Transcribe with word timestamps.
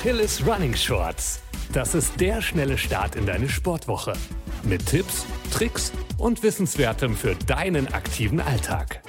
Achilles 0.00 0.42
Running 0.46 0.74
Shorts. 0.74 1.42
Das 1.74 1.94
ist 1.94 2.18
der 2.18 2.40
schnelle 2.40 2.78
Start 2.78 3.16
in 3.16 3.26
deine 3.26 3.50
Sportwoche. 3.50 4.14
Mit 4.62 4.86
Tipps, 4.86 5.26
Tricks 5.52 5.92
und 6.16 6.42
Wissenswertem 6.42 7.14
für 7.14 7.34
deinen 7.34 7.86
aktiven 7.88 8.40
Alltag. 8.40 9.02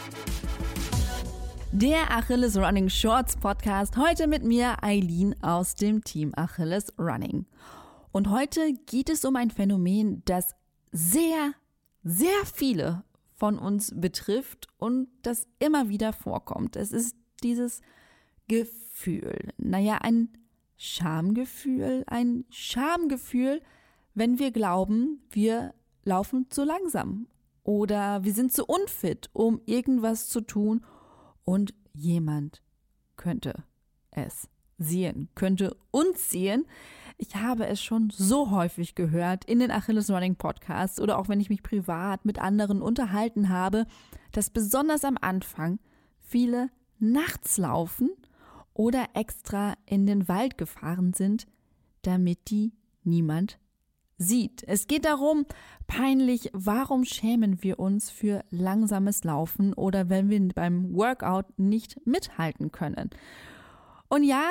Der 1.72 2.12
Achilles 2.12 2.58
Running 2.58 2.90
Shorts 2.90 3.38
Podcast. 3.38 3.96
Heute 3.96 4.28
mit 4.28 4.44
mir 4.44 4.84
Eileen 4.84 5.34
aus 5.42 5.76
dem 5.76 6.04
Team 6.04 6.34
Achilles 6.36 6.92
Running. 7.00 7.46
Und 8.12 8.30
heute 8.30 8.74
geht 8.86 9.10
es 9.10 9.24
um 9.24 9.38
ein 9.38 9.50
Phänomen, 9.50 10.24
das 10.26 10.56
sehr, 10.92 11.54
sehr 12.04 12.46
viele 12.54 13.06
von 13.38 13.58
uns 13.58 13.94
betrifft 13.96 14.68
und 14.78 15.08
das 15.22 15.48
immer 15.60 15.88
wieder 15.88 16.12
vorkommt. 16.12 16.76
Es 16.76 16.92
ist 16.92 17.16
dieses 17.44 17.80
Gefühl. 18.50 19.54
Naja, 19.58 20.00
ein 20.02 20.28
Schamgefühl, 20.84 22.04
ein 22.08 22.44
Schamgefühl, 22.50 23.62
wenn 24.16 24.40
wir 24.40 24.50
glauben, 24.50 25.22
wir 25.30 25.76
laufen 26.06 26.48
zu 26.50 26.64
langsam 26.64 27.28
oder 27.62 28.24
wir 28.24 28.34
sind 28.34 28.52
zu 28.52 28.66
unfit, 28.66 29.30
um 29.32 29.62
irgendwas 29.68 30.28
zu 30.28 30.42
tun 30.42 30.84
und 31.44 31.76
jemand 31.94 32.64
könnte 33.16 33.64
es 34.10 34.50
sehen, 34.80 35.30
könnte 35.36 35.78
uns 35.92 36.32
sehen. 36.32 36.66
Ich 37.20 37.36
habe 37.36 37.68
es 37.68 37.84
schon 37.84 38.10
so 38.10 38.50
häufig 38.50 38.96
gehört 38.96 39.46
in 39.46 39.60
den 39.60 39.70
Achilles 39.70 40.10
Running 40.10 40.36
Podcasts 40.36 41.00
oder 41.00 41.20
auch 41.20 41.30
wenn 41.30 41.40
ich 41.40 41.52
mich 41.52 41.62
privat 41.62 42.26
mit 42.26 42.40
anderen 42.40 42.82
unterhalten 42.82 43.50
habe, 43.50 43.86
dass 44.32 44.50
besonders 44.50 45.06
am 45.06 45.20
Anfang 45.22 45.78
viele 46.18 46.72
nachts 46.98 47.60
laufen 47.60 48.10
oder 48.82 49.10
extra 49.14 49.76
in 49.86 50.08
den 50.08 50.28
Wald 50.28 50.58
gefahren 50.58 51.14
sind, 51.14 51.46
damit 52.02 52.50
die 52.50 52.74
niemand 53.04 53.60
sieht. 54.18 54.64
Es 54.66 54.88
geht 54.88 55.06
darum, 55.06 55.46
peinlich, 55.86 56.50
warum 56.52 57.06
schämen 57.06 57.62
wir 57.62 57.78
uns 57.78 58.10
für 58.10 58.44
langsames 58.50 59.24
Laufen 59.24 59.76
oder 59.76 60.10
wenn 60.10 60.32
wir 60.32 60.48
beim 60.48 60.96
Workout 60.96 61.60
nicht 61.60 62.08
mithalten 62.08 62.72
können. 62.72 63.12
Und 64.10 64.24
ja, 64.24 64.50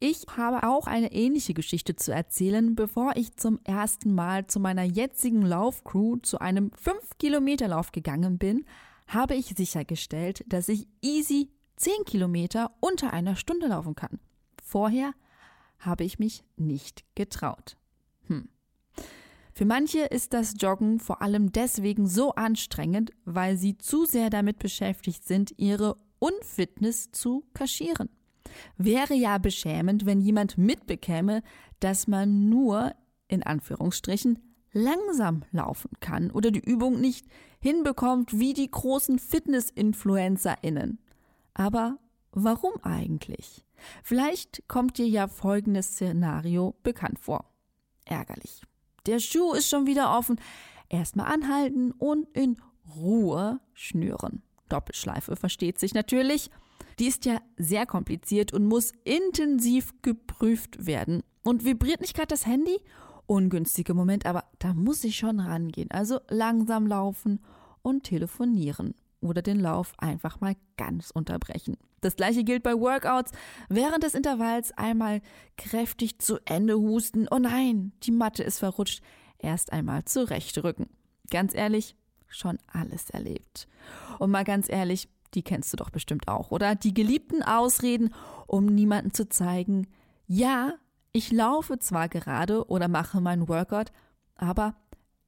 ich 0.00 0.24
habe 0.36 0.66
auch 0.66 0.88
eine 0.88 1.12
ähnliche 1.12 1.54
Geschichte 1.54 1.94
zu 1.94 2.12
erzählen. 2.12 2.74
Bevor 2.74 3.12
ich 3.14 3.36
zum 3.36 3.60
ersten 3.62 4.12
Mal 4.12 4.48
zu 4.48 4.58
meiner 4.58 4.82
jetzigen 4.82 5.42
Laufcrew 5.42 6.16
zu 6.22 6.40
einem 6.40 6.72
5-Kilometer-Lauf 6.72 7.92
gegangen 7.92 8.36
bin, 8.36 8.64
habe 9.06 9.36
ich 9.36 9.54
sichergestellt, 9.56 10.44
dass 10.48 10.68
ich 10.68 10.88
easy 11.02 11.50
10 11.80 12.04
Kilometer 12.04 12.72
unter 12.80 13.14
einer 13.14 13.36
Stunde 13.36 13.66
laufen 13.68 13.94
kann. 13.94 14.20
Vorher 14.62 15.14
habe 15.78 16.04
ich 16.04 16.18
mich 16.18 16.44
nicht 16.56 17.04
getraut. 17.14 17.78
Hm. 18.26 18.50
Für 19.54 19.64
manche 19.64 20.00
ist 20.00 20.34
das 20.34 20.54
Joggen 20.58 21.00
vor 21.00 21.22
allem 21.22 21.52
deswegen 21.52 22.06
so 22.06 22.34
anstrengend, 22.34 23.12
weil 23.24 23.56
sie 23.56 23.78
zu 23.78 24.04
sehr 24.04 24.28
damit 24.28 24.58
beschäftigt 24.58 25.26
sind, 25.26 25.54
ihre 25.56 25.96
Unfitness 26.18 27.12
zu 27.12 27.46
kaschieren. 27.54 28.10
Wäre 28.76 29.14
ja 29.14 29.38
beschämend, 29.38 30.04
wenn 30.04 30.20
jemand 30.20 30.58
mitbekäme, 30.58 31.42
dass 31.78 32.06
man 32.06 32.50
nur 32.50 32.94
in 33.26 33.42
Anführungsstrichen 33.42 34.38
langsam 34.72 35.44
laufen 35.50 35.92
kann 36.00 36.30
oder 36.30 36.50
die 36.50 36.60
Übung 36.60 37.00
nicht 37.00 37.24
hinbekommt 37.58 38.38
wie 38.38 38.52
die 38.52 38.70
großen 38.70 39.18
Fitness-InfluencerInnen. 39.18 40.98
Aber 41.54 41.98
warum 42.32 42.72
eigentlich? 42.82 43.64
Vielleicht 44.02 44.66
kommt 44.68 44.98
dir 44.98 45.08
ja 45.08 45.28
folgendes 45.28 45.88
Szenario 45.88 46.74
bekannt 46.82 47.18
vor. 47.18 47.44
Ärgerlich. 48.04 48.62
Der 49.06 49.18
Schuh 49.18 49.52
ist 49.52 49.68
schon 49.68 49.86
wieder 49.86 50.16
offen. 50.16 50.40
Erstmal 50.88 51.32
anhalten 51.32 51.92
und 51.92 52.28
in 52.36 52.56
Ruhe 52.96 53.60
schnüren. 53.72 54.42
Doppelschleife 54.68 55.36
versteht 55.36 55.78
sich 55.78 55.94
natürlich. 55.94 56.50
Die 56.98 57.06
ist 57.06 57.24
ja 57.24 57.40
sehr 57.56 57.86
kompliziert 57.86 58.52
und 58.52 58.66
muss 58.66 58.92
intensiv 59.04 59.94
geprüft 60.02 60.86
werden. 60.86 61.22
Und 61.42 61.64
vibriert 61.64 62.00
nicht 62.00 62.14
gerade 62.14 62.28
das 62.28 62.46
Handy? 62.46 62.78
Ungünstiger 63.26 63.94
Moment, 63.94 64.26
aber 64.26 64.44
da 64.58 64.74
muss 64.74 65.04
ich 65.04 65.16
schon 65.16 65.40
rangehen. 65.40 65.90
Also 65.90 66.20
langsam 66.28 66.86
laufen 66.86 67.40
und 67.82 68.04
telefonieren 68.04 68.94
oder 69.20 69.42
den 69.42 69.60
Lauf 69.60 69.92
einfach 69.98 70.40
mal 70.40 70.56
ganz 70.76 71.10
unterbrechen. 71.10 71.76
Das 72.00 72.16
gleiche 72.16 72.44
gilt 72.44 72.62
bei 72.62 72.74
Workouts. 72.74 73.32
Während 73.68 74.02
des 74.02 74.14
Intervalls 74.14 74.72
einmal 74.72 75.20
kräftig 75.56 76.18
zu 76.18 76.38
Ende 76.46 76.78
husten. 76.78 77.28
Oh 77.30 77.38
nein, 77.38 77.92
die 78.02 78.12
Matte 78.12 78.42
ist 78.42 78.58
verrutscht. 78.58 79.02
Erst 79.38 79.72
einmal 79.72 80.04
zurechtrücken. 80.04 80.88
Ganz 81.30 81.54
ehrlich, 81.54 81.96
schon 82.26 82.58
alles 82.66 83.10
erlebt. 83.10 83.68
Und 84.18 84.30
mal 84.30 84.44
ganz 84.44 84.68
ehrlich, 84.68 85.08
die 85.34 85.42
kennst 85.42 85.72
du 85.72 85.76
doch 85.76 85.90
bestimmt 85.90 86.28
auch, 86.28 86.50
oder? 86.50 86.74
Die 86.74 86.94
geliebten 86.94 87.42
Ausreden, 87.42 88.12
um 88.46 88.66
niemanden 88.66 89.14
zu 89.14 89.28
zeigen, 89.28 89.86
ja, 90.26 90.74
ich 91.12 91.32
laufe 91.32 91.78
zwar 91.78 92.08
gerade 92.08 92.68
oder 92.68 92.88
mache 92.88 93.20
meinen 93.20 93.48
Workout, 93.48 93.92
aber 94.36 94.74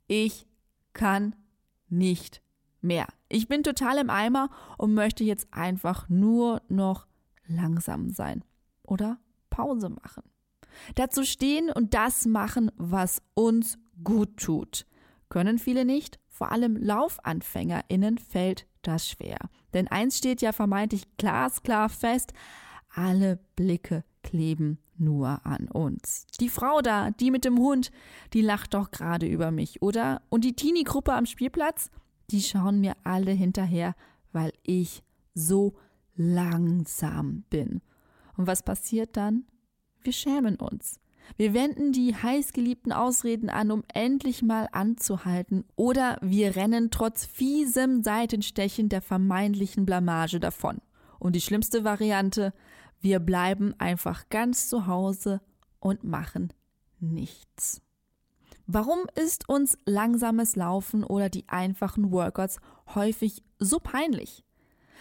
ich 0.06 0.46
kann 0.92 1.34
nicht 1.88 2.42
mehr. 2.82 3.06
Ich 3.28 3.48
bin 3.48 3.62
total 3.62 3.98
im 3.98 4.10
Eimer 4.10 4.50
und 4.78 4.94
möchte 4.94 5.24
jetzt 5.24 5.48
einfach 5.52 6.08
nur 6.08 6.62
noch 6.68 7.06
langsam 7.46 8.10
sein 8.10 8.44
oder 8.82 9.18
Pause 9.50 9.88
machen. 9.88 10.22
Dazu 10.94 11.24
stehen 11.24 11.70
und 11.70 11.94
das 11.94 12.24
machen, 12.24 12.70
was 12.76 13.22
uns 13.34 13.78
gut 14.02 14.36
tut. 14.38 14.86
Können 15.28 15.58
viele 15.58 15.84
nicht, 15.84 16.18
vor 16.28 16.52
allem 16.52 16.76
LaufanfängerInnen 16.76 18.18
fällt 18.18 18.66
das 18.82 19.08
schwer. 19.08 19.38
Denn 19.74 19.88
eins 19.88 20.18
steht 20.18 20.42
ja 20.42 20.52
vermeintlich 20.52 21.04
glasklar 21.16 21.88
fest, 21.88 22.32
alle 22.94 23.38
Blicke 23.56 24.04
kleben 24.22 24.78
nur 24.98 25.44
an 25.46 25.68
uns. 25.68 26.26
Die 26.40 26.48
Frau 26.48 26.80
da, 26.80 27.10
die 27.10 27.30
mit 27.30 27.44
dem 27.44 27.58
Hund, 27.58 27.90
die 28.32 28.42
lacht 28.42 28.74
doch 28.74 28.90
gerade 28.90 29.26
über 29.26 29.50
mich, 29.50 29.82
oder? 29.82 30.22
Und 30.28 30.44
die 30.44 30.54
Teenie-Gruppe 30.54 31.12
am 31.12 31.26
Spielplatz, 31.26 31.90
die 32.32 32.42
schauen 32.42 32.80
mir 32.80 32.96
alle 33.04 33.32
hinterher, 33.32 33.94
weil 34.32 34.52
ich 34.62 35.02
so 35.34 35.74
langsam 36.16 37.44
bin. 37.50 37.80
Und 38.36 38.46
was 38.46 38.62
passiert 38.62 39.16
dann? 39.16 39.44
Wir 40.02 40.12
schämen 40.12 40.56
uns. 40.56 40.98
Wir 41.36 41.54
wenden 41.54 41.92
die 41.92 42.14
heißgeliebten 42.14 42.92
Ausreden 42.92 43.48
an, 43.48 43.70
um 43.70 43.84
endlich 43.94 44.42
mal 44.42 44.68
anzuhalten, 44.72 45.64
oder 45.76 46.18
wir 46.20 46.56
rennen 46.56 46.90
trotz 46.90 47.24
fiesem 47.24 48.02
Seitenstechen 48.02 48.88
der 48.88 49.02
vermeintlichen 49.02 49.86
Blamage 49.86 50.40
davon. 50.40 50.78
Und 51.20 51.36
die 51.36 51.40
schlimmste 51.40 51.84
Variante, 51.84 52.52
wir 53.00 53.20
bleiben 53.20 53.74
einfach 53.78 54.28
ganz 54.30 54.68
zu 54.68 54.86
Hause 54.86 55.40
und 55.78 56.02
machen 56.02 56.52
nichts. 56.98 57.82
Warum 58.66 59.00
ist 59.14 59.48
uns 59.48 59.78
langsames 59.86 60.56
Laufen 60.56 61.04
oder 61.04 61.28
die 61.28 61.48
einfachen 61.48 62.12
Workouts 62.12 62.58
häufig 62.94 63.42
so 63.58 63.78
peinlich? 63.80 64.44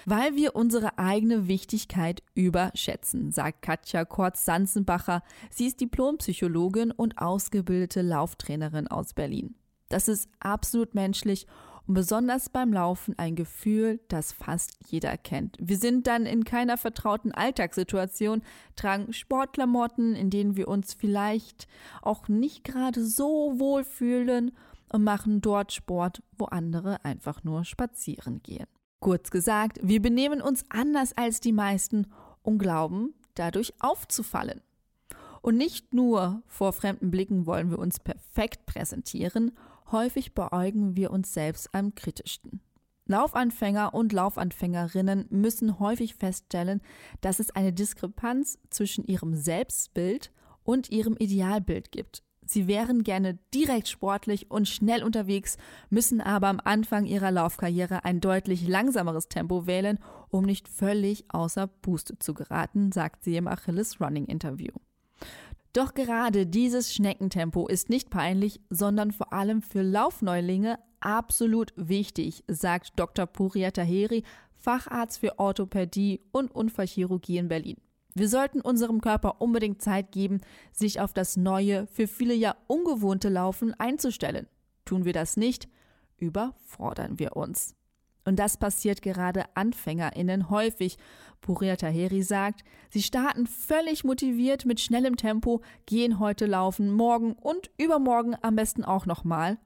Weil 0.06 0.36
wir 0.36 0.56
unsere 0.56 0.98
eigene 0.98 1.48
Wichtigkeit 1.48 2.24
überschätzen, 2.34 3.32
sagt 3.32 3.62
Katja 3.62 4.04
Kortz-Sanzenbacher. 4.04 5.22
Sie 5.52 5.68
ist 5.68 5.80
Diplompsychologin 5.80 6.92
und 6.92 7.20
ausgebildete 7.20 8.02
Lauftrainerin 8.02 8.88
aus 8.88 9.14
Berlin. 9.14 9.56
Das 9.90 10.08
ist 10.08 10.28
absolut 10.40 10.96
menschlich 10.96 11.46
und 11.88 11.94
besonders 11.94 12.50
beim 12.50 12.72
Laufen 12.74 13.18
ein 13.18 13.36
Gefühl, 13.36 14.00
das 14.08 14.32
fast 14.32 14.78
jeder 14.88 15.18
kennt. 15.18 15.58
Wir 15.60 15.78
sind 15.78 16.08
dann 16.08 16.26
in 16.26 16.44
keiner 16.44 16.78
vertrauten 16.78 17.32
Alltagssituation, 17.32 18.42
tragen 18.76 19.14
Sportklamotten, 19.14 20.16
in 20.16 20.30
denen 20.30 20.56
wir 20.56 20.68
uns 20.68 20.94
vielleicht 20.94 21.68
auch 22.02 22.28
nicht 22.28 22.64
gerade 22.64 23.04
so 23.04 23.60
wohl 23.60 23.84
fühlen 23.84 24.52
und 24.92 25.04
machen 25.04 25.42
dort 25.42 25.72
Sport, 25.72 26.22
wo 26.38 26.46
andere 26.46 27.04
einfach 27.06 27.44
nur 27.44 27.66
spazieren 27.66 28.42
gehen. 28.44 28.68
Kurz 29.00 29.32
gesagt, 29.32 29.80
wir 29.82 30.02
benehmen 30.02 30.42
uns 30.42 30.64
anders 30.70 31.18
als 31.18 31.40
die 31.40 31.54
meisten 31.54 32.08
und 32.44 32.60
glauben, 32.60 33.14
dadurch 33.36 33.74
aufzufallen. 33.80 34.62
Und 35.42 35.58
nicht 35.58 35.94
nur 35.94 36.44
vor 36.48 36.72
fremden 36.72 37.10
Blicken 37.12 37.46
wollen 37.46 37.72
wir 37.72 37.80
uns 37.80 38.00
perfekt 38.00 38.66
präsentieren, 38.66 39.52
häufig 39.92 40.34
beäugen 40.34 40.96
wir 40.96 41.12
uns 41.12 41.34
selbst 41.34 41.74
am 41.74 41.96
kritischsten. 41.96 42.62
Laufanfänger 43.08 43.94
und 43.94 44.14
Laufanfängerinnen 44.14 45.26
müssen 45.30 45.80
häufig 45.80 46.16
feststellen, 46.16 46.82
dass 47.20 47.40
es 47.40 47.52
eine 47.52 47.74
Diskrepanz 47.74 48.60
zwischen 48.70 49.04
ihrem 49.04 49.36
Selbstbild 49.36 50.32
und 50.64 50.90
ihrem 50.92 51.18
Idealbild 51.18 51.92
gibt. 51.92 52.24
Sie 52.46 52.68
wären 52.68 53.04
gerne 53.04 53.40
direkt 53.54 53.88
sportlich 53.88 54.52
und 54.52 54.68
schnell 54.68 55.04
unterwegs, 55.04 55.58
müssen 55.90 56.22
aber 56.22 56.48
am 56.48 56.60
Anfang 56.64 57.06
ihrer 57.06 57.32
Laufkarriere 57.32 58.04
ein 58.04 58.20
deutlich 58.20 58.68
langsameres 58.68 59.30
Tempo 59.30 59.68
wählen, 59.68 60.00
um 60.30 60.44
nicht 60.44 60.68
völlig 60.68 61.26
außer 61.30 61.68
Puste 61.68 62.20
zu 62.20 62.34
geraten, 62.34 62.92
sagt 62.92 63.24
sie 63.24 63.38
im 63.38 63.48
Achilles 63.48 64.02
Running 64.02 64.26
Interview. 64.26 64.74
Doch 65.74 65.94
gerade 65.94 66.46
dieses 66.46 66.94
Schneckentempo 66.94 67.68
ist 67.68 67.90
nicht 67.90 68.10
peinlich, 68.10 68.60
sondern 68.70 69.12
vor 69.12 69.32
allem 69.32 69.62
für 69.62 69.82
Laufneulinge 69.82 70.78
absolut 71.00 71.74
wichtig, 71.78 72.44
sagt 72.48 72.94
Dr. 72.98 73.26
Puria 73.26 73.72
Taheri, 73.72 74.24
Facharzt 74.54 75.20
für 75.20 75.40
Orthopädie 75.40 76.22
und 76.32 76.54
Unfallchirurgie 76.54 77.38
in 77.38 77.48
Berlin. 77.48 77.78
Wir 78.14 78.28
sollten 78.28 78.60
unserem 78.60 79.00
Körper 79.00 79.42
unbedingt 79.42 79.82
Zeit 79.82 80.12
geben, 80.12 80.42
sich 80.74 81.00
auf 81.00 81.14
das 81.14 81.38
neue, 81.38 81.88
für 81.88 82.08
viele 82.08 82.34
ja 82.34 82.56
ungewohnte 82.68 83.30
Laufen 83.30 83.74
einzustellen. 83.80 84.48
Tun 84.84 85.06
wir 85.06 85.14
das 85.14 85.38
nicht, 85.38 85.70
überfordern 86.18 87.18
wir 87.18 87.38
uns. 87.38 87.76
Und 88.24 88.38
das 88.38 88.58
passiert 88.58 89.02
gerade 89.02 89.46
AnfängerInnen 89.56 90.50
häufig. 90.50 90.98
Puria 91.42 91.76
Taheri 91.76 92.22
sagt, 92.22 92.64
sie 92.92 93.02
starten 93.02 93.48
völlig 93.48 94.04
motiviert 94.04 94.66
mit 94.66 94.80
schnellem 94.80 95.18
Tempo, 95.18 95.62
gehen 95.88 96.20
heute 96.20 96.46
laufen, 96.46 96.92
morgen 96.92 97.34
und 97.34 97.72
übermorgen 97.78 98.36
am 98.42 98.56
besten 98.56 98.84
auch 98.84 99.06
nochmal. 99.06 99.58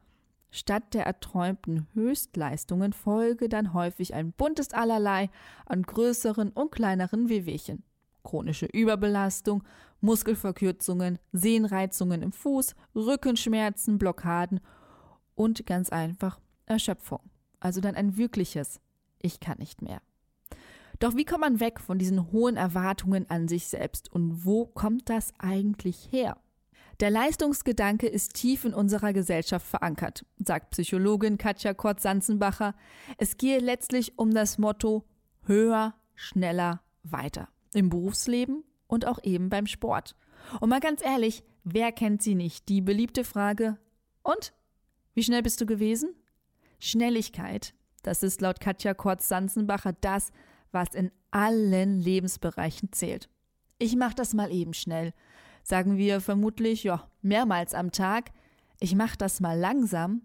Statt 0.51 0.93
der 0.93 1.05
erträumten 1.05 1.87
Höchstleistungen 1.93 2.93
folge 2.93 3.49
dann 3.49 3.73
häufig 3.73 4.13
ein 4.13 4.31
buntes 4.31 4.71
Allerlei 4.71 5.29
an 5.65 5.83
größeren 5.83 6.51
und 6.51 6.71
kleineren 6.71 7.27
Wehwehchen. 7.27 7.83
Chronische 8.23 8.67
Überbelastung, 8.67 9.63
Muskelverkürzungen, 9.99 11.19
Sehnreizungen 11.33 12.21
im 12.21 12.31
Fuß, 12.31 12.73
Rückenschmerzen, 12.95 13.97
Blockaden 13.97 14.61
und 15.35 15.65
ganz 15.65 15.89
einfach 15.89 16.39
Erschöpfung 16.65 17.19
also 17.59 17.81
dann 17.81 17.95
ein 17.95 18.17
wirkliches 18.17 18.79
Ich 19.19 19.39
kann 19.39 19.57
nicht 19.59 19.81
mehr. 19.81 20.01
Doch 20.99 21.15
wie 21.15 21.25
kommt 21.25 21.41
man 21.41 21.59
weg 21.59 21.79
von 21.79 21.97
diesen 21.99 22.31
hohen 22.31 22.57
Erwartungen 22.57 23.29
an 23.29 23.47
sich 23.47 23.67
selbst 23.67 24.11
und 24.11 24.45
wo 24.45 24.65
kommt 24.65 25.09
das 25.09 25.33
eigentlich 25.39 26.07
her? 26.11 26.37
Der 27.01 27.09
Leistungsgedanke 27.09 28.07
ist 28.07 28.35
tief 28.35 28.63
in 28.63 28.73
unserer 28.73 29.11
Gesellschaft 29.11 29.67
verankert, 29.67 30.25
sagt 30.37 30.69
Psychologin 30.69 31.37
Katja 31.37 31.73
Kort-Sanzenbacher. 31.73 32.73
Es 33.17 33.35
gehe 33.35 33.59
letztlich 33.59 34.17
um 34.17 34.33
das 34.33 34.57
Motto 34.57 35.03
höher, 35.43 35.93
schneller, 36.15 36.81
weiter. 37.03 37.49
Im 37.73 37.89
Berufsleben 37.89 38.63
und 38.87 39.05
auch 39.05 39.19
eben 39.23 39.49
beim 39.49 39.67
Sport. 39.67 40.15
Und 40.61 40.69
mal 40.69 40.79
ganz 40.79 41.03
ehrlich, 41.03 41.43
wer 41.65 41.91
kennt 41.91 42.23
sie 42.23 42.35
nicht? 42.35 42.69
Die 42.69 42.79
beliebte 42.79 43.25
Frage, 43.25 43.77
und? 44.25 44.53
Wie 45.13 45.23
schnell 45.23 45.43
bist 45.43 45.61
du 45.61 45.65
gewesen? 45.65 46.15
Schnelligkeit, 46.85 47.73
das 48.03 48.21
ist 48.21 48.41
laut 48.41 48.59
Katja 48.59 48.93
Kortz-Sanzenbacher 48.93 49.93
das, 50.01 50.31
was 50.71 50.93
in 50.93 51.11
allen 51.31 51.99
Lebensbereichen 51.99 52.91
zählt. 52.91 53.27
Ich 53.79 53.95
mache 53.95 54.13
das 54.13 54.35
mal 54.35 54.51
eben 54.51 54.75
schnell, 54.75 55.13
sagen 55.63 55.97
wir 55.97 56.21
vermutlich 56.21 56.83
ja 56.83 57.09
mehrmals 57.23 57.73
am 57.73 57.91
Tag. 57.91 58.31
Ich 58.79 58.93
mache 58.93 59.17
das 59.17 59.39
mal 59.39 59.57
langsam. 59.57 60.21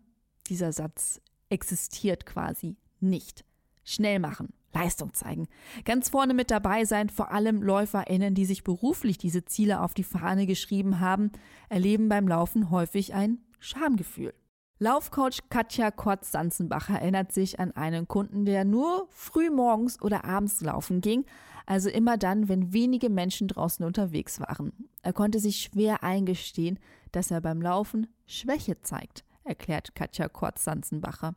Dieser 0.49 0.73
Satz 0.73 1.23
existiert 1.49 2.27
quasi 2.27 2.77
nicht. 3.01 3.47
Schnell 3.83 4.19
machen, 4.19 4.53
Leistung 4.75 5.15
zeigen, 5.15 5.49
ganz 5.87 6.11
vorne 6.11 6.35
mit 6.35 6.51
dabei 6.51 6.85
sein, 6.85 7.09
vor 7.09 7.33
allem 7.33 7.63
LäuferInnen, 7.63 8.35
die 8.35 8.45
sich 8.45 8.65
beruflich 8.65 9.17
diese 9.17 9.47
Ziele 9.47 9.81
auf 9.81 9.95
die 9.95 10.05
Fahne 10.05 10.47
geschrieben 10.47 11.01
haben, 11.01 11.33
erleben 11.71 12.11
beim 12.11 12.29
Laufen 12.29 12.71
häufig 12.71 13.15
ein 13.15 13.39
Schamgefühl. 13.59 14.35
Laufcoach 14.83 15.41
Katja 15.51 15.91
Kotz-Sanzenbacher 15.91 16.95
erinnert 16.95 17.33
sich 17.33 17.61
an 17.61 17.73
einen 17.73 18.09
Kunden, 18.09 18.47
der 18.47 18.65
nur 18.65 19.09
früh 19.11 19.51
morgens 19.51 20.01
oder 20.01 20.25
abends 20.25 20.63
laufen 20.63 21.03
ging, 21.03 21.27
also 21.67 21.91
immer 21.91 22.17
dann, 22.17 22.49
wenn 22.49 22.73
wenige 22.73 23.11
Menschen 23.11 23.47
draußen 23.47 23.85
unterwegs 23.85 24.41
waren. 24.41 24.73
Er 25.03 25.13
konnte 25.13 25.39
sich 25.39 25.61
schwer 25.61 26.03
eingestehen, 26.03 26.79
dass 27.13 27.31
er 27.31 27.43
beim 27.43 27.61
Laufen 27.61 28.07
Schwäche 28.25 28.81
zeigt, 28.81 29.23
erklärt 29.45 29.95
Katja 29.95 30.29
Kotz-Sanzenbacher. 30.29 31.35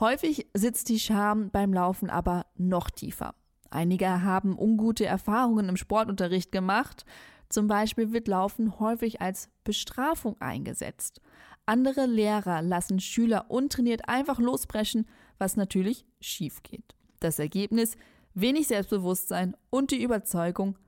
Häufig 0.00 0.48
sitzt 0.54 0.88
die 0.88 0.98
Scham 0.98 1.50
beim 1.50 1.74
Laufen 1.74 2.08
aber 2.08 2.46
noch 2.56 2.88
tiefer. 2.88 3.34
Einige 3.68 4.22
haben 4.22 4.58
ungute 4.58 5.04
Erfahrungen 5.04 5.68
im 5.68 5.76
Sportunterricht 5.76 6.52
gemacht. 6.52 7.04
Zum 7.50 7.66
Beispiel 7.66 8.12
wird 8.12 8.28
Laufen 8.28 8.80
häufig 8.80 9.20
als 9.20 9.50
Bestrafung 9.62 10.40
eingesetzt. 10.40 11.20
Andere 11.66 12.06
Lehrer 12.06 12.62
lassen 12.62 13.00
Schüler 13.00 13.50
untrainiert 13.50 14.08
einfach 14.08 14.38
losbrechen, 14.38 15.06
was 15.38 15.56
natürlich 15.56 16.04
schief 16.20 16.62
geht. 16.62 16.94
Das 17.18 17.40
Ergebnis 17.40 17.96
wenig 18.34 18.68
Selbstbewusstsein 18.68 19.56
und 19.68 19.90
die 19.90 20.02
Überzeugung, 20.02 20.78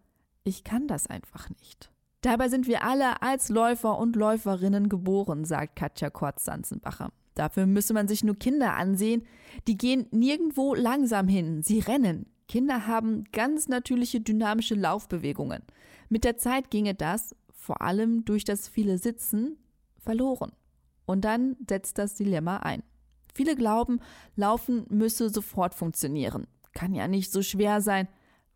ich 0.44 0.62
kann 0.62 0.86
das 0.86 1.08
einfach 1.08 1.50
nicht. 1.50 1.90
Dabei 2.20 2.48
sind 2.48 2.68
wir 2.68 2.84
alle 2.84 3.22
als 3.22 3.48
Läufer 3.48 3.98
und 3.98 4.14
Läuferinnen 4.14 4.88
geboren, 4.88 5.44
sagt 5.44 5.76
Katja 5.76 6.10
Kortz-Sanzenbacher. 6.10 7.10
Dafür 7.34 7.66
müsse 7.66 7.94
man 7.94 8.08
sich 8.08 8.22
nur 8.22 8.36
Kinder 8.36 8.74
ansehen, 8.74 9.24
die 9.66 9.78
gehen 9.78 10.06
nirgendwo 10.10 10.74
langsam 10.74 11.28
hin, 11.28 11.62
sie 11.62 11.80
rennen. 11.80 12.26
Kinder 12.48 12.86
haben 12.86 13.24
ganz 13.32 13.68
natürliche 13.68 14.20
dynamische 14.20 14.74
Laufbewegungen. 14.74 15.62
Mit 16.08 16.24
der 16.24 16.38
Zeit 16.38 16.70
ginge 16.70 16.94
das, 16.94 17.34
vor 17.52 17.82
allem 17.82 18.24
durch 18.24 18.44
das 18.44 18.68
viele 18.68 18.98
Sitzen, 18.98 19.58
verloren. 19.98 20.52
Und 21.08 21.22
dann 21.22 21.56
setzt 21.66 21.96
das 21.96 22.16
Dilemma 22.16 22.58
ein. 22.58 22.82
Viele 23.34 23.56
glauben, 23.56 24.00
Laufen 24.36 24.84
müsse 24.90 25.30
sofort 25.30 25.74
funktionieren. 25.74 26.46
Kann 26.74 26.94
ja 26.94 27.08
nicht 27.08 27.32
so 27.32 27.40
schwer 27.40 27.80
sein. 27.80 28.08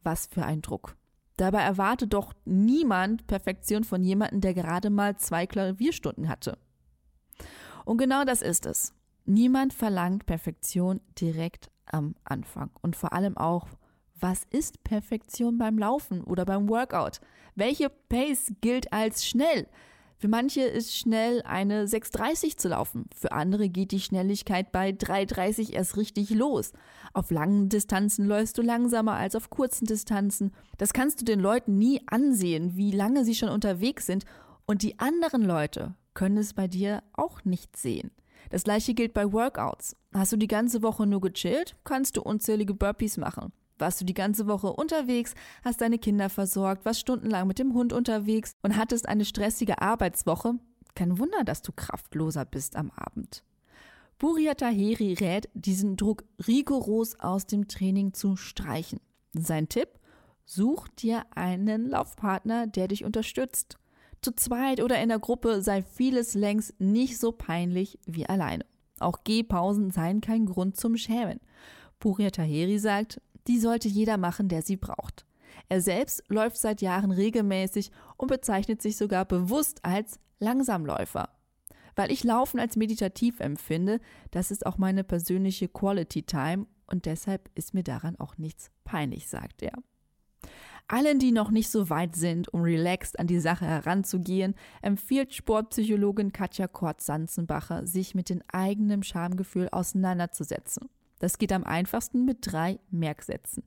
Was 0.02 0.26
für 0.26 0.44
ein 0.44 0.60
Druck. 0.60 0.96
Dabei 1.38 1.62
erwartet 1.62 2.12
doch 2.12 2.34
niemand 2.44 3.26
Perfektion 3.26 3.84
von 3.84 4.02
jemandem, 4.02 4.42
der 4.42 4.52
gerade 4.52 4.90
mal 4.90 5.16
zwei 5.16 5.46
Klavierstunden 5.46 6.28
hatte. 6.28 6.58
Und 7.86 7.96
genau 7.96 8.24
das 8.24 8.42
ist 8.42 8.66
es. 8.66 8.92
Niemand 9.24 9.72
verlangt 9.72 10.26
Perfektion 10.26 11.00
direkt 11.18 11.70
am 11.86 12.14
Anfang. 12.22 12.70
Und 12.82 12.96
vor 12.96 13.14
allem 13.14 13.38
auch, 13.38 13.66
was 14.20 14.44
ist 14.50 14.84
Perfektion 14.84 15.56
beim 15.56 15.78
Laufen 15.78 16.22
oder 16.22 16.44
beim 16.44 16.68
Workout? 16.68 17.20
Welche 17.54 17.88
Pace 17.88 18.52
gilt 18.60 18.92
als 18.92 19.26
schnell? 19.26 19.68
Für 20.22 20.28
manche 20.28 20.60
ist 20.62 20.96
schnell 20.96 21.42
eine 21.42 21.84
6,30 21.84 22.56
zu 22.56 22.68
laufen. 22.68 23.06
Für 23.12 23.32
andere 23.32 23.68
geht 23.68 23.90
die 23.90 23.98
Schnelligkeit 23.98 24.70
bei 24.70 24.90
3,30 24.90 25.72
erst 25.72 25.96
richtig 25.96 26.30
los. 26.30 26.70
Auf 27.12 27.32
langen 27.32 27.68
Distanzen 27.68 28.26
läufst 28.26 28.56
du 28.56 28.62
langsamer 28.62 29.14
als 29.14 29.34
auf 29.34 29.50
kurzen 29.50 29.84
Distanzen. 29.84 30.52
Das 30.78 30.92
kannst 30.92 31.20
du 31.20 31.24
den 31.24 31.40
Leuten 31.40 31.76
nie 31.76 32.02
ansehen, 32.06 32.76
wie 32.76 32.92
lange 32.92 33.24
sie 33.24 33.34
schon 33.34 33.48
unterwegs 33.48 34.06
sind. 34.06 34.24
Und 34.64 34.84
die 34.84 35.00
anderen 35.00 35.42
Leute 35.42 35.96
können 36.14 36.36
es 36.36 36.54
bei 36.54 36.68
dir 36.68 37.02
auch 37.14 37.44
nicht 37.44 37.76
sehen. 37.76 38.12
Das 38.48 38.62
gleiche 38.62 38.94
gilt 38.94 39.14
bei 39.14 39.32
Workouts. 39.32 39.96
Hast 40.14 40.30
du 40.30 40.36
die 40.36 40.46
ganze 40.46 40.82
Woche 40.82 41.04
nur 41.04 41.20
gechillt, 41.20 41.74
kannst 41.82 42.16
du 42.16 42.22
unzählige 42.22 42.74
Burpees 42.74 43.16
machen. 43.16 43.52
Warst 43.82 44.00
du 44.00 44.04
die 44.04 44.14
ganze 44.14 44.46
Woche 44.46 44.72
unterwegs, 44.72 45.34
hast 45.64 45.80
deine 45.80 45.98
Kinder 45.98 46.28
versorgt, 46.28 46.84
warst 46.84 47.00
stundenlang 47.00 47.48
mit 47.48 47.58
dem 47.58 47.74
Hund 47.74 47.92
unterwegs 47.92 48.52
und 48.62 48.76
hattest 48.76 49.08
eine 49.08 49.24
stressige 49.24 49.82
Arbeitswoche? 49.82 50.54
Kein 50.94 51.18
Wunder, 51.18 51.42
dass 51.42 51.62
du 51.62 51.72
kraftloser 51.72 52.44
bist 52.44 52.76
am 52.76 52.92
Abend. 52.92 53.42
Buria 54.18 54.54
Taheri 54.54 55.14
rät, 55.14 55.48
diesen 55.54 55.96
Druck 55.96 56.22
rigoros 56.46 57.18
aus 57.18 57.46
dem 57.46 57.66
Training 57.66 58.14
zu 58.14 58.36
streichen. 58.36 59.00
Sein 59.32 59.68
Tipp? 59.68 59.88
Such 60.44 60.86
dir 60.86 61.24
einen 61.34 61.88
Laufpartner, 61.88 62.68
der 62.68 62.86
dich 62.86 63.04
unterstützt. 63.04 63.78
Zu 64.20 64.30
zweit 64.36 64.80
oder 64.80 65.02
in 65.02 65.08
der 65.08 65.18
Gruppe 65.18 65.60
sei 65.60 65.82
vieles 65.82 66.34
längst 66.34 66.78
nicht 66.80 67.18
so 67.18 67.32
peinlich 67.32 67.98
wie 68.06 68.26
alleine. 68.26 68.64
Auch 69.00 69.24
Gehpausen 69.24 69.90
seien 69.90 70.20
kein 70.20 70.46
Grund 70.46 70.76
zum 70.76 70.96
Schämen. 70.96 71.40
Puria 71.98 72.30
Taheri 72.30 72.78
sagt, 72.78 73.20
die 73.46 73.58
sollte 73.58 73.88
jeder 73.88 74.16
machen, 74.16 74.48
der 74.48 74.62
sie 74.62 74.76
braucht. 74.76 75.26
Er 75.68 75.80
selbst 75.80 76.22
läuft 76.28 76.56
seit 76.56 76.82
Jahren 76.82 77.10
regelmäßig 77.10 77.90
und 78.16 78.28
bezeichnet 78.28 78.82
sich 78.82 78.96
sogar 78.96 79.24
bewusst 79.24 79.84
als 79.84 80.18
Langsamläufer. 80.38 81.28
Weil 81.94 82.10
ich 82.10 82.24
Laufen 82.24 82.58
als 82.58 82.76
meditativ 82.76 83.40
empfinde, 83.40 84.00
das 84.30 84.50
ist 84.50 84.64
auch 84.64 84.78
meine 84.78 85.04
persönliche 85.04 85.68
Quality 85.68 86.22
Time 86.22 86.66
und 86.86 87.06
deshalb 87.06 87.50
ist 87.54 87.74
mir 87.74 87.82
daran 87.82 88.16
auch 88.18 88.38
nichts 88.38 88.70
peinlich, 88.84 89.28
sagt 89.28 89.62
er. 89.62 89.72
Allen, 90.88 91.18
die 91.18 91.32
noch 91.32 91.50
nicht 91.50 91.70
so 91.70 91.90
weit 91.90 92.16
sind, 92.16 92.52
um 92.52 92.62
relaxed 92.62 93.18
an 93.18 93.26
die 93.26 93.40
Sache 93.40 93.64
heranzugehen, 93.64 94.54
empfiehlt 94.82 95.32
Sportpsychologin 95.32 96.32
Katja 96.32 96.66
Kort-Sanzenbacher, 96.66 97.86
sich 97.86 98.14
mit 98.14 98.28
dem 98.28 98.42
eigenen 98.48 99.02
Schamgefühl 99.02 99.68
auseinanderzusetzen. 99.70 100.90
Das 101.22 101.38
geht 101.38 101.52
am 101.52 101.62
einfachsten 101.62 102.24
mit 102.24 102.38
drei 102.40 102.80
Merksätzen. 102.90 103.62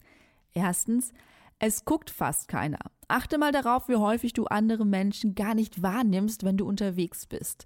Erstens, 0.53 1.13
es 1.57 1.85
guckt 1.85 2.09
fast 2.09 2.49
keiner. 2.49 2.79
Achte 3.07 3.37
mal 3.37 3.53
darauf, 3.53 3.87
wie 3.87 3.95
häufig 3.95 4.33
du 4.33 4.43
andere 4.47 4.85
Menschen 4.85 5.35
gar 5.35 5.55
nicht 5.55 5.81
wahrnimmst, 5.81 6.43
wenn 6.43 6.57
du 6.57 6.67
unterwegs 6.67 7.25
bist. 7.25 7.65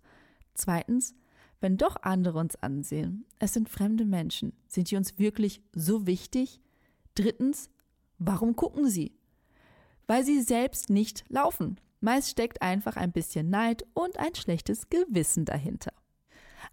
Zweitens, 0.53 1.15
wenn 1.59 1.75
doch 1.75 1.95
andere 2.03 2.37
uns 2.37 2.55
ansehen, 2.57 3.25
es 3.39 3.53
sind 3.53 3.67
fremde 3.67 4.05
Menschen. 4.05 4.53
Sind 4.67 4.91
die 4.91 4.95
uns 4.95 5.17
wirklich 5.17 5.59
so 5.73 6.05
wichtig? 6.05 6.61
Drittens, 7.15 7.71
warum 8.19 8.55
gucken 8.55 8.87
sie? 8.91 9.17
Weil 10.05 10.23
sie 10.23 10.39
selbst 10.39 10.91
nicht 10.91 11.25
laufen. 11.29 11.79
Meist 11.99 12.29
steckt 12.29 12.61
einfach 12.61 12.95
ein 12.95 13.11
bisschen 13.11 13.49
Neid 13.49 13.87
und 13.95 14.19
ein 14.19 14.35
schlechtes 14.35 14.91
Gewissen 14.91 15.45
dahinter. 15.45 15.93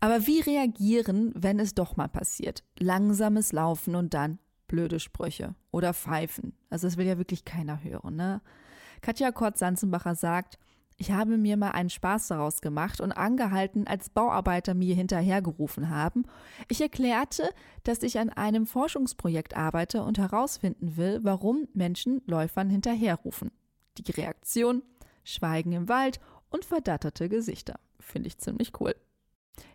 Aber 0.00 0.26
wie 0.26 0.40
reagieren, 0.40 1.32
wenn 1.34 1.58
es 1.58 1.74
doch 1.74 1.96
mal 1.96 2.08
passiert? 2.08 2.64
Langsames 2.78 3.52
Laufen 3.52 3.94
und 3.94 4.14
dann 4.14 4.38
blöde 4.68 5.00
Sprüche 5.00 5.54
oder 5.70 5.94
Pfeifen. 5.94 6.54
Also 6.70 6.86
das 6.86 6.96
will 6.96 7.06
ja 7.06 7.18
wirklich 7.18 7.44
keiner 7.44 7.82
hören, 7.82 8.16
ne? 8.16 8.40
Katja 9.00 9.30
Kort-Sanzenbacher 9.30 10.14
sagt, 10.14 10.58
ich 10.98 11.12
habe 11.12 11.36
mir 11.36 11.58
mal 11.58 11.72
einen 11.72 11.90
Spaß 11.90 12.28
daraus 12.28 12.62
gemacht 12.62 13.02
und 13.02 13.12
angehalten, 13.12 13.86
als 13.86 14.08
Bauarbeiter 14.08 14.72
mir 14.72 14.94
hinterhergerufen 14.94 15.90
haben. 15.90 16.24
Ich 16.68 16.80
erklärte, 16.80 17.50
dass 17.84 18.02
ich 18.02 18.18
an 18.18 18.30
einem 18.30 18.66
Forschungsprojekt 18.66 19.54
arbeite 19.54 20.02
und 20.02 20.18
herausfinden 20.18 20.96
will, 20.96 21.20
warum 21.22 21.68
Menschen 21.74 22.22
Läufern 22.26 22.70
hinterherrufen. 22.70 23.50
Die 23.98 24.10
Reaktion: 24.10 24.82
Schweigen 25.22 25.72
im 25.72 25.88
Wald 25.88 26.18
und 26.48 26.64
verdatterte 26.64 27.28
Gesichter. 27.28 27.78
Finde 28.00 28.28
ich 28.28 28.38
ziemlich 28.38 28.72
cool. 28.80 28.94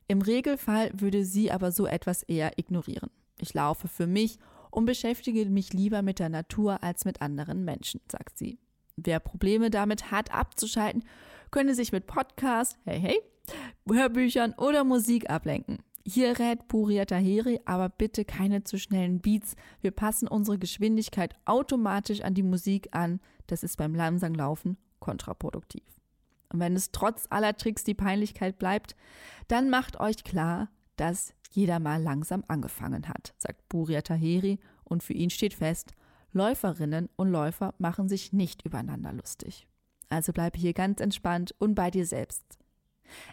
Im 0.08 0.22
Regelfall 0.22 0.92
würde 0.94 1.26
sie 1.26 1.52
aber 1.52 1.72
so 1.72 1.86
etwas 1.86 2.24
eher 2.24 2.58
ignorieren. 2.58 3.10
Ich 3.40 3.54
laufe 3.54 3.88
für 3.88 4.08
mich 4.08 4.38
und 4.70 4.86
beschäftige 4.86 5.46
mich 5.46 5.74
lieber 5.74 6.02
mit 6.02 6.20
der 6.20 6.30
Natur 6.30 6.84
als 6.84 7.06
mit 7.06 7.22
anderen 7.22 7.64
Menschen, 7.66 8.02
sagt 8.10 8.38
sie. 8.38 8.60
Wer 8.98 9.20
Probleme 9.20 9.70
damit 9.70 10.12
hat, 10.12 10.34
abzuschalten, 10.34 11.04
könne 11.50 11.76
sich 11.76 11.92
mit 11.92 12.08
Podcasts, 12.08 12.78
hey, 12.86 13.00
hey, 13.00 13.22
Hörbüchern 13.90 14.54
oder 14.58 14.84
Musik 14.84 15.30
ablenken. 15.30 15.80
Hier 16.06 16.40
rät 16.40 16.68
Puria 16.68 17.06
Taheri 17.06 17.60
aber 17.66 17.90
bitte 17.90 18.26
keine 18.26 18.64
zu 18.64 18.80
schnellen 18.80 19.20
Beats. 19.20 19.56
Wir 19.82 19.92
passen 19.92 20.28
unsere 20.28 20.58
Geschwindigkeit 20.58 21.36
automatisch 21.46 22.22
an 22.22 22.34
die 22.34 22.44
Musik 22.44 22.90
an. 22.92 23.20
Das 23.48 23.64
ist 23.64 23.78
beim 23.78 23.94
langsamen 23.94 24.36
Laufen 24.36 24.78
kontraproduktiv. 25.00 26.01
Und 26.52 26.60
wenn 26.60 26.76
es 26.76 26.92
trotz 26.92 27.28
aller 27.30 27.56
Tricks 27.56 27.84
die 27.84 27.94
Peinlichkeit 27.94 28.58
bleibt, 28.58 28.96
dann 29.48 29.70
macht 29.70 30.00
euch 30.00 30.24
klar, 30.24 30.70
dass 30.96 31.34
jeder 31.52 31.80
mal 31.80 32.02
langsam 32.02 32.44
angefangen 32.48 33.08
hat, 33.08 33.34
sagt 33.38 33.68
Buria 33.70 34.02
Taheri 34.02 34.60
und 34.84 35.04
für 35.04 35.14
ihn 35.14 35.30
steht 35.30 35.54
fest, 35.54 35.94
Läuferinnen 36.34 37.10
und 37.16 37.30
Läufer 37.30 37.74
machen 37.78 38.08
sich 38.08 38.32
nicht 38.32 38.66
übereinander 38.66 39.12
lustig. 39.12 39.68
Also 40.10 40.32
bleibe 40.34 40.58
hier 40.58 40.74
ganz 40.74 41.02
entspannt 41.02 41.54
und 41.60 41.76
bei 41.76 41.92
dir 41.92 42.06
selbst. 42.06 42.44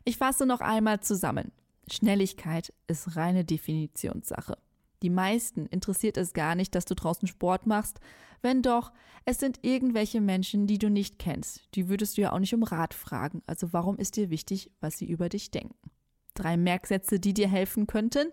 Ich 0.05 0.17
fasse 0.17 0.47
noch 0.47 0.61
einmal 0.61 1.01
zusammen. 1.01 1.53
Schnelligkeit 1.91 2.73
ist 2.87 3.17
reine 3.17 3.45
Definitionssache. 3.45 4.59
Die 5.03 5.11
meisten 5.11 5.67
interessiert 5.67 6.17
es 6.17 6.33
gar 6.33 6.55
nicht, 6.55 6.75
dass 6.75 6.85
du 6.85 6.95
draußen 6.95 7.29
Sport 7.29 7.67
machst. 7.67 8.01
Wenn 8.43 8.63
doch, 8.63 8.93
es 9.25 9.39
sind 9.39 9.59
irgendwelche 9.63 10.21
Menschen, 10.21 10.67
die 10.67 10.79
du 10.79 10.91
nicht 10.91 11.19
kennst. 11.19 11.63
Die 11.75 11.89
würdest 11.89 12.17
du 12.17 12.23
ja 12.23 12.33
auch 12.33 12.39
nicht 12.39 12.55
um 12.55 12.63
Rat 12.63 12.95
fragen. 12.95 13.43
Also 13.47 13.73
warum 13.73 13.97
ist 13.97 14.17
dir 14.17 14.31
wichtig, 14.31 14.71
was 14.81 14.99
sie 14.99 15.07
über 15.07 15.29
dich 15.29 15.51
denken? 15.51 15.91
Drei 16.35 16.57
Merksätze, 16.57 17.21
die 17.21 17.35
dir 17.35 17.49
helfen 17.49 17.87
könnten. 17.87 18.29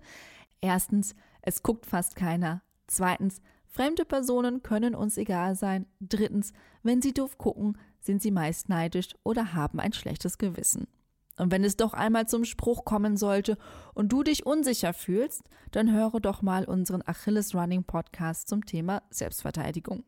Erstens, 0.62 1.16
es 1.42 1.64
guckt 1.64 1.86
fast 1.86 2.16
keiner. 2.16 2.62
Zweitens, 2.88 3.42
Fremde 3.76 4.06
Personen 4.06 4.64
können 4.64 4.96
uns 4.96 5.18
egal 5.18 5.56
sein. 5.56 5.86
Drittens, 6.00 6.54
wenn 6.82 7.02
sie 7.02 7.14
doof 7.14 7.38
gucken, 7.38 7.78
sind 8.00 8.22
sie 8.22 8.32
meist 8.32 8.70
neidisch 8.70 9.10
oder 9.24 9.54
haben 9.54 9.82
ein 9.82 9.92
schlechtes 9.92 10.38
Gewissen. 10.38 10.88
Und 11.38 11.52
wenn 11.52 11.64
es 11.64 11.78
doch 11.78 11.94
einmal 11.94 12.28
zum 12.28 12.46
Spruch 12.46 12.86
kommen 12.86 13.18
sollte 13.18 13.58
und 13.94 14.10
du 14.12 14.24
dich 14.24 14.46
unsicher 14.46 14.94
fühlst, 14.94 15.44
dann 15.72 15.92
höre 15.92 16.20
doch 16.20 16.42
mal 16.42 16.66
unseren 16.66 17.04
Achilles 17.06 17.54
Running 17.54 17.84
Podcast 17.84 18.48
zum 18.48 18.66
Thema 18.66 19.04
Selbstverteidigung. 19.10 20.04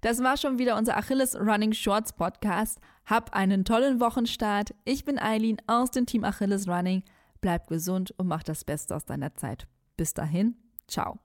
Das 0.00 0.22
war 0.22 0.36
schon 0.36 0.58
wieder 0.58 0.76
unser 0.76 0.96
Achilles 0.96 1.36
Running 1.36 1.72
Shorts 1.72 2.12
Podcast. 2.12 2.78
Hab 3.04 3.34
einen 3.34 3.64
tollen 3.64 4.00
Wochenstart. 4.00 4.74
Ich 4.84 5.04
bin 5.04 5.18
Eileen 5.18 5.58
aus 5.66 5.90
dem 5.90 6.06
Team 6.06 6.24
Achilles 6.24 6.68
Running. 6.68 7.02
Bleib 7.40 7.68
gesund 7.68 8.14
und 8.16 8.28
mach 8.28 8.42
das 8.42 8.64
Beste 8.64 8.94
aus 8.94 9.04
deiner 9.04 9.34
Zeit. 9.34 9.66
Bis 9.96 10.14
dahin, 10.14 10.56
ciao. 10.86 11.23